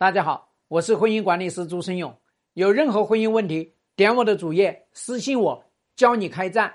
[0.00, 2.16] 大家好，我是婚姻管理师朱生勇。
[2.52, 5.64] 有任何婚姻问题，点我的主页私信我，
[5.96, 6.72] 教你开战。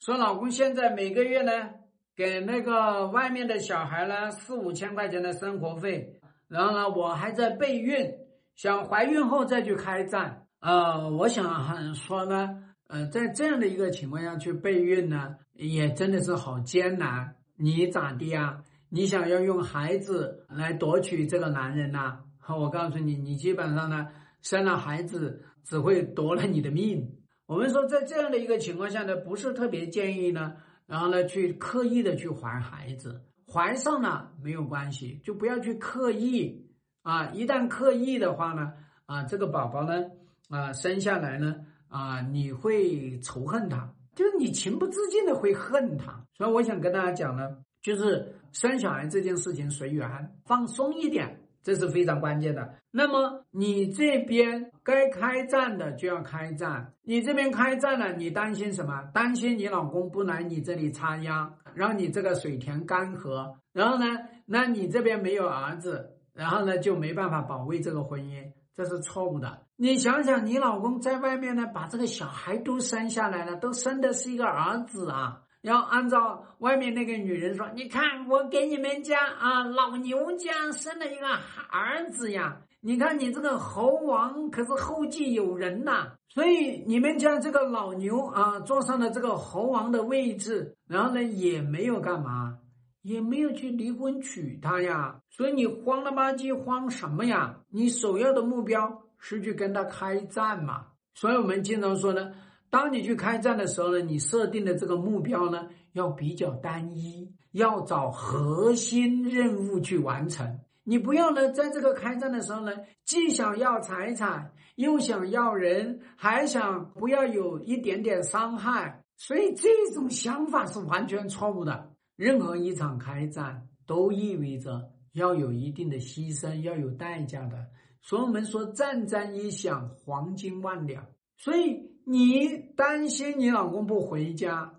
[0.00, 1.70] 说老公现在每个月呢，
[2.14, 8.14] 给那个外面的小孩呢四五千块钱的生活费，然后呢，我还在备孕，
[8.54, 10.46] 想怀孕后再去开战。
[10.60, 17.34] 呃，我想说呢，呃，在这样的一个情况下去备孕呢，也真的是好艰难。
[17.56, 18.62] 你咋的呀？
[18.88, 22.20] 你想要用孩子来夺取这个男人呐？
[22.54, 24.08] 我告诉你，你基本上呢，
[24.42, 27.16] 生了孩子只会夺了你的命。
[27.46, 30.56] 我们说，在这样的一个情况下呢，不是特别建议呢，
[30.86, 36.68] 然后呢，去刻意的去怀孩子，怀上了没有关系，就不要去刻意
[37.02, 37.30] 啊。
[37.30, 38.72] 一旦刻意的话呢，
[39.06, 40.04] 啊，这个宝宝呢，
[40.48, 41.56] 啊，生下来呢，
[41.88, 46.24] 啊，你会仇恨他，就是你情不自禁的会恨他。
[46.34, 51.40] 所以我想跟大家讲呢，就是生小孩这件事情随缘，放松一点。
[51.66, 52.76] 这是非常关键的。
[52.92, 59.02] 那么你这边该开战的就要开战，你这边开战了，你担心什么？
[59.12, 63.56] 担心你老公不来你这里插秧，让你这个水田干涸。
[63.72, 64.06] 然后呢，
[64.44, 69.62] 那你这边没有儿子，然后呢就没办法保卫这个婚姻，这是错误的。
[69.74, 75.42] 你想想，你老公在外面呢，把这个小孩都生下来了，都生的是一个儿子啊。
[75.66, 81.26] 要按照外面那个女人说，你看我给你们家啊老牛家生了一个
[81.68, 92.58] 儿子呀，你看你这个猴王可是后继有人呐，所以你们家这个老牛啊坐上了这个猴王的位置，然后呢也没有干嘛，
[93.02, 97.56] 也没有去离婚娶她呀，所以你慌了吧唧慌什么呀？
[97.70, 102.30] 你首要的目标是去跟他开战嘛，所以我们经常说呢。
[102.76, 110.60] 当你去开战的时候呢，你设定的这个目标呢要比较单一，要找核心任务去完成。
[110.84, 119.02] 你不要呢，在这个开战的时候呢，既想要财产，又想要人，还想不要有一点点伤害。
[119.16, 121.92] 所以这种想法是完全错误的。
[122.14, 127.56] 任何一场开战都意味着要有一定的牺牲，要有代价的。
[128.02, 131.06] 所以我们说，战战一响，黄金万两。
[131.38, 131.95] 所以。
[132.08, 134.72] 你担心你老公不回家，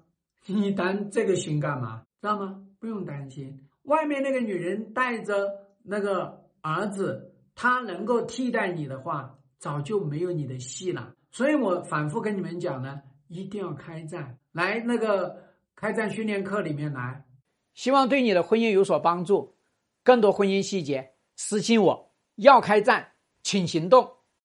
[0.46, 2.04] 你担这个心干嘛？
[2.22, 2.64] 知道吗？
[2.80, 11.14] 不用担心，外面那个女人带着那个儿子，她能够替代你的话，早就没有你的戏了。
[11.30, 15.44] 所以我反复跟你们讲呢，一定要开战，来那个
[15.76, 17.26] 开战训练课里面来，
[17.74, 19.54] 希望对你的婚姻有所帮助。
[20.02, 23.12] 更多婚姻细节私信我，要开战，
[23.44, 24.10] 请行动。